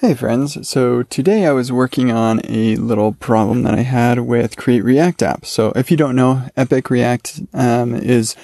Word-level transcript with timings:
Hey 0.00 0.12
friends, 0.12 0.68
so 0.68 1.04
today 1.04 1.46
I 1.46 1.52
was 1.52 1.72
working 1.72 2.12
on 2.12 2.42
a 2.44 2.76
little 2.76 3.14
problem 3.14 3.62
that 3.62 3.72
I 3.72 3.80
had 3.80 4.20
with 4.20 4.58
Create 4.58 4.84
React 4.84 5.22
app. 5.22 5.46
So 5.46 5.72
if 5.74 5.90
you 5.90 5.96
don't 5.96 6.14
know, 6.14 6.50
Epic 6.54 6.90
React 6.90 7.40
um, 7.54 7.94
is 7.94 8.36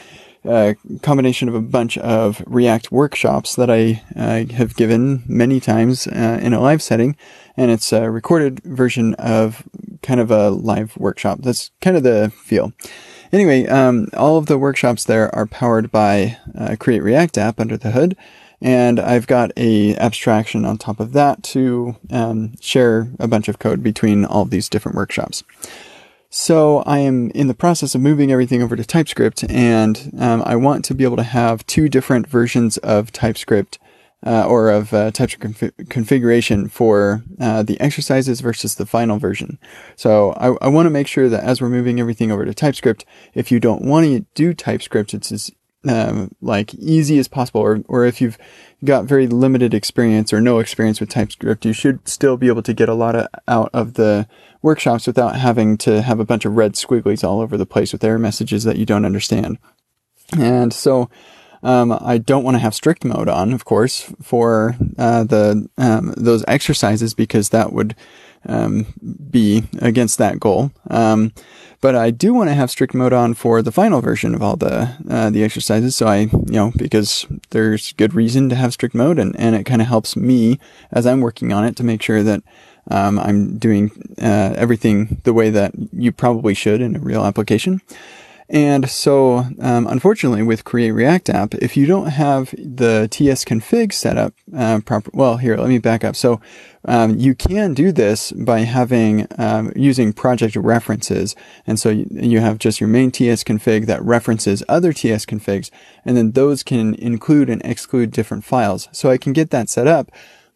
a 0.47 0.77
combination 1.03 1.51
of 1.51 1.55
a 1.55 1.61
bunch 1.61 1.99
of 1.99 2.43
React 2.47 2.91
workshops 2.91 3.55
that 3.57 3.71
I 3.71 4.03
uh, 4.17 4.51
have 4.55 4.77
given 4.77 5.25
many 5.27 5.61
times 5.61 6.07
uh, 6.07 6.41
in 6.41 6.55
a 6.55 6.61
live 6.61 6.81
setting, 6.81 7.17
and 7.55 7.71
it's 7.71 7.93
a 7.93 8.11
recorded 8.11 8.61
version 8.65 9.13
of 9.17 9.63
kind 10.03 10.21
of 10.21 10.31
a 10.31 10.49
live 10.49 10.97
workshop. 10.97 11.41
That's 11.43 11.71
kind 11.83 11.99
of 11.99 12.03
the 12.03 12.33
feel. 12.35 12.73
Anyway, 13.31 13.67
um, 13.67 14.09
all 14.17 14.39
of 14.39 14.47
the 14.47 14.57
workshops 14.57 15.05
there 15.05 15.33
are 15.35 15.47
powered 15.47 15.91
by 15.91 16.39
uh, 16.59 16.77
Create 16.81 17.03
React 17.03 17.37
app 17.37 17.61
under 17.61 17.77
the 17.77 17.91
hood 17.91 18.17
and 18.63 19.01
I've 19.01 19.27
got 19.27 19.51
a 19.57 19.97
abstraction 19.97 20.65
on 20.65 20.79
top 20.79 21.01
of 21.01 21.13
that 21.13 21.43
to 21.45 21.97
um, 22.11 22.55
share 22.61 23.09
a 23.19 23.27
bunch 23.27 23.49
of 23.49 23.59
code 23.59 23.83
between 23.83 24.25
all 24.25 24.45
these 24.45 24.69
different 24.69 24.97
workshops. 24.97 25.43
So 26.31 26.79
I 26.87 27.01
am 27.01 27.31
in 27.33 27.49
the 27.49 27.55
process 27.55 27.95
of 27.95 28.01
moving 28.01 28.33
everything 28.33 28.63
over 28.63 28.75
to 28.75 28.85
TypeScript, 28.85 29.45
and 29.51 30.15
um, 30.19 30.43
I 30.47 30.57
want 30.57 30.83
to 30.87 30.95
be 30.95 31.05
able 31.05 31.19
to 31.19 31.23
have 31.23 31.67
two 31.67 31.91
different 31.91 32.27
versions 32.27 32.79
of 32.79 33.13
TypeScript 33.13 33.79
uh, 34.25 34.47
or 34.47 34.71
of 34.71 34.95
uh, 34.95 35.11
TypeScript 35.11 35.59
conf- 35.59 35.89
configuration 35.91 36.69
for 36.69 37.23
uh, 37.39 37.63
the 37.63 37.79
exercises 37.81 38.41
versus 38.41 38.77
the 38.77 38.87
final 38.87 39.19
version. 39.19 39.59
So 39.97 40.33
I, 40.33 40.65
I 40.65 40.69
want 40.69 40.87
to 40.87 40.91
make 40.91 41.07
sure 41.07 41.29
that 41.29 41.45
as 41.45 41.61
we're 41.61 41.69
moving 41.69 42.01
everything 42.01 42.33
over 42.33 42.47
to 42.47 42.55
TypeScript, 42.55 43.05
if 43.35 43.51
you 43.51 43.61
don't 43.61 43.83
want 43.83 44.07
to 44.07 44.25
do 44.35 44.55
TypeScript, 44.55 45.13
it's 45.13 45.51
um, 45.89 46.35
like 46.41 46.75
easy 46.75 47.19
as 47.19 47.29
possible, 47.29 47.61
or, 47.61 47.83
or 47.89 48.05
if 48.05 48.21
you've 48.21 48.39
got 48.85 49.05
very 49.05 49.27
limited 49.27 49.75
experience 49.75 50.33
or 50.33 50.41
no 50.41 50.59
experience 50.59 51.01
with 51.01 51.09
TypeScript, 51.09 51.65
you 51.65 51.73
should 51.73 52.07
still 52.09 52.37
be 52.37 52.49
able 52.49 52.63
to 52.63 52.75
get 52.75 52.89
a 52.89 52.95
lot 52.95 53.15
of, 53.15 53.29
out 53.49 53.71
of 53.73 53.95
the 53.95 54.27
workshops 54.61 55.07
without 55.07 55.37
having 55.37 55.77
to 55.79 56.03
have 56.03 56.21
a 56.21 56.25
bunch 56.25 56.45
of 56.45 56.57
red 56.57 56.75
squigglies 56.75 57.25
all 57.25 57.41
over 57.41 57.57
the 57.57 57.67
place 57.67 57.93
with 57.93 58.05
error 58.05 58.19
messages 58.19 58.65
that 58.65 58.77
you 58.77 58.87
don't 58.87 59.05
understand. 59.05 59.59
And 60.39 60.73
so, 60.73 61.11
um, 61.63 61.93
I 61.93 62.19
don't 62.19 62.43
want 62.43 62.57
to 62.57 62.61
have 62.61 62.75
strict 62.75 63.05
mode 63.05 63.29
on, 63.29 63.53
of 63.53 63.65
course, 63.65 64.13
for 64.21 64.77
uh, 64.99 65.25
the 65.25 65.69
um, 65.79 66.13
those 66.17 66.45
exercises 66.49 67.15
because 67.15 67.51
that 67.51 67.73
would 67.73 67.95
um, 68.47 68.87
be 69.31 69.65
against 69.81 70.19
that 70.19 70.41
goal. 70.41 70.73
Um, 70.91 71.33
but 71.81 71.97
I 71.97 72.11
do 72.11 72.33
want 72.33 72.49
to 72.49 72.55
have 72.55 72.71
strict 72.71 72.95
mode 72.95 73.13
on 73.13 73.35
for 73.35 73.61
the 73.61 73.73
final 73.73 74.01
version 74.01 74.35
of 74.35 74.43
all 74.43 74.57
the 74.57 74.97
uh, 75.11 75.31
the 75.31 75.43
exercises. 75.43 75.97
So 75.97 76.07
I, 76.07 76.19
you 76.21 76.45
know, 76.47 76.73
because 76.77 77.27
there's 77.51 77.93
good 77.93 78.15
reason 78.15 78.49
to 78.51 78.55
have 78.55 78.73
strict 78.73 78.95
mode, 78.95 79.19
and 79.19 79.39
and 79.39 79.57
it 79.57 79.65
kind 79.65 79.83
of 79.83 79.89
helps 79.89 80.17
me 80.17 80.59
as 80.93 81.07
I'm 81.07 81.21
working 81.21 81.53
on 81.53 81.65
it 81.65 81.77
to 81.77 81.85
make 81.85 82.01
sure 82.03 82.23
that 82.23 82.43
um, 82.91 83.19
I'm 83.19 83.59
doing 83.59 83.91
uh, 84.21 84.55
everything 84.57 85.21
the 85.25 85.33
way 85.33 85.51
that 85.51 85.73
you 85.93 86.13
probably 86.13 86.55
should 86.55 86.81
in 86.81 86.97
a 86.97 87.01
real 87.01 87.25
application. 87.25 87.81
And 88.53 88.91
so, 88.91 89.47
um, 89.61 89.87
unfortunately, 89.87 90.43
with 90.43 90.65
Create 90.65 90.91
React 90.91 91.31
App, 91.31 91.55
if 91.55 91.75
you 91.75 91.87
don't 91.87 92.09
have 92.09 92.51
the 92.59 93.09
TS 93.11 93.47
config 93.47 93.95
set 93.95 94.19
up 94.19 94.35
uh, 94.55 94.81
proper, 94.85 95.11
well, 95.15 95.39
here, 95.39 95.57
let 95.57 95.71
me 95.71 95.79
back 95.79 96.05
up. 96.05 96.15
So, 96.15 96.39
um, 96.85 97.19
you 97.19 97.35
can 97.35 97.73
do 97.73 97.93
this 97.93 98.31
by 98.33 98.61
having 98.61 99.27
um, 99.39 99.73
using 99.75 100.13
project 100.13 100.55
references, 100.55 101.35
and 101.67 101.81
so 101.81 101.89
you, 101.89 102.07
you 102.11 102.41
have 102.41 102.59
just 102.59 102.79
your 102.79 102.89
main 102.89 103.11
TS 103.11 103.43
config 103.43 103.87
that 103.87 104.03
references 104.03 104.63
other 104.69 104.93
TS 104.93 105.25
configs, 105.25 105.71
and 106.05 106.15
then 106.15 106.33
those 106.33 106.63
can 106.63 106.95
include 106.97 107.49
and 107.49 107.63
exclude 107.65 108.11
different 108.11 108.45
files. 108.45 108.87
So 108.93 109.11
I 109.11 109.17
can 109.17 109.33
get 109.33 109.49
that 109.51 109.71
set 109.71 109.87
up. 109.87 110.11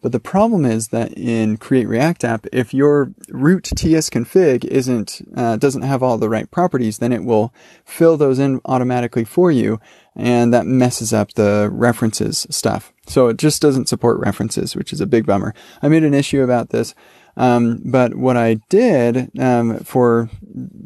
But 0.06 0.12
the 0.12 0.20
problem 0.20 0.64
is 0.64 0.90
that 0.90 1.12
in 1.18 1.56
Create 1.56 1.88
React 1.88 2.22
App, 2.22 2.46
if 2.52 2.72
your 2.72 3.12
root 3.28 3.64
TS 3.64 4.08
config 4.08 4.64
isn't 4.64 5.20
uh, 5.36 5.56
doesn't 5.56 5.82
have 5.82 6.00
all 6.00 6.16
the 6.16 6.28
right 6.28 6.48
properties, 6.48 6.98
then 6.98 7.10
it 7.10 7.24
will 7.24 7.52
fill 7.84 8.16
those 8.16 8.38
in 8.38 8.60
automatically 8.66 9.24
for 9.24 9.50
you, 9.50 9.80
and 10.14 10.54
that 10.54 10.64
messes 10.64 11.12
up 11.12 11.32
the 11.32 11.68
references 11.72 12.46
stuff. 12.50 12.92
So 13.08 13.26
it 13.26 13.36
just 13.36 13.60
doesn't 13.60 13.88
support 13.88 14.20
references, 14.20 14.76
which 14.76 14.92
is 14.92 15.00
a 15.00 15.08
big 15.08 15.26
bummer. 15.26 15.52
I 15.82 15.88
made 15.88 16.04
an 16.04 16.14
issue 16.14 16.44
about 16.44 16.68
this. 16.70 16.94
Um, 17.36 17.82
but 17.84 18.14
what 18.14 18.36
I 18.36 18.60
did 18.68 19.36
um, 19.40 19.80
for 19.80 20.30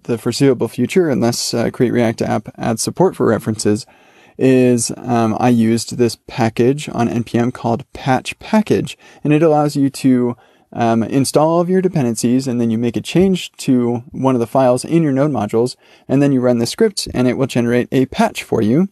the 0.04 0.16
foreseeable 0.16 0.68
future, 0.68 1.10
unless 1.10 1.52
uh, 1.52 1.68
Create 1.68 1.92
React 1.92 2.22
App 2.22 2.48
adds 2.56 2.80
support 2.80 3.14
for 3.16 3.26
references, 3.26 3.84
is 4.40 4.90
um, 4.96 5.36
I 5.38 5.50
used 5.50 5.98
this 5.98 6.16
package 6.26 6.88
on 6.88 7.08
npm 7.08 7.52
called 7.52 7.84
patch 7.92 8.36
package, 8.38 8.96
and 9.22 9.32
it 9.32 9.42
allows 9.42 9.76
you 9.76 9.90
to 9.90 10.36
um, 10.72 11.02
install 11.02 11.48
all 11.48 11.60
of 11.60 11.68
your 11.68 11.82
dependencies, 11.82 12.48
and 12.48 12.60
then 12.60 12.70
you 12.70 12.78
make 12.78 12.96
a 12.96 13.02
change 13.02 13.52
to 13.52 13.98
one 14.12 14.34
of 14.34 14.40
the 14.40 14.46
files 14.46 14.84
in 14.84 15.02
your 15.02 15.12
node 15.12 15.30
modules, 15.30 15.76
and 16.08 16.22
then 16.22 16.32
you 16.32 16.40
run 16.40 16.58
the 16.58 16.66
script, 16.66 17.06
and 17.12 17.28
it 17.28 17.36
will 17.36 17.46
generate 17.46 17.88
a 17.92 18.06
patch 18.06 18.42
for 18.42 18.62
you. 18.62 18.88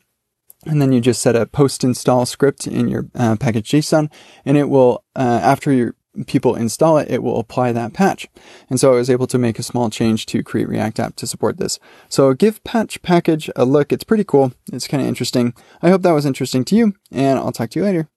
And 0.67 0.83
then 0.83 0.93
you 0.93 1.01
just 1.01 1.23
set 1.23 1.37
a 1.37 1.47
post 1.47 1.85
install 1.85 2.27
script 2.27 2.67
in 2.67 2.89
your 2.89 3.07
uh, 3.15 3.37
package 3.37 3.71
JSON, 3.71 4.11
and 4.45 4.59
it 4.59 4.69
will, 4.69 5.05
uh, 5.15 5.41
after 5.43 5.73
your 5.73 5.95
people 6.27 6.55
install 6.55 6.99
it, 6.99 7.11
it 7.11 7.23
will 7.23 7.39
apply 7.39 7.73
that 7.73 7.93
patch. 7.93 8.27
And 8.69 8.81
so 8.81 8.93
I 8.93 8.97
was 8.97 9.11
able 9.11 9.27
to 9.29 9.39
make 9.39 9.59
a 9.59 9.63
small 9.63 9.91
change 9.91 10.27
to 10.27 10.43
create 10.43 10.69
React 10.69 11.01
app 11.01 11.17
to 11.17 11.27
support 11.27 11.59
this. 11.59 11.79
So 12.09 12.35
give 12.35 12.63
patch 12.65 13.01
package 13.03 13.51
a 13.57 13.65
look. 13.65 13.93
It's 13.93 14.05
pretty 14.05 14.25
cool. 14.25 14.53
It's 14.73 14.89
kind 14.89 15.03
of 15.03 15.09
interesting. 15.09 15.55
I 15.83 15.91
hope 15.91 16.03
that 16.03 16.13
was 16.13 16.27
interesting 16.27 16.65
to 16.67 16.77
you 16.77 16.95
and 17.11 17.39
I'll 17.39 17.53
talk 17.53 17.71
to 17.71 17.79
you 17.79 17.85
later. 17.85 18.09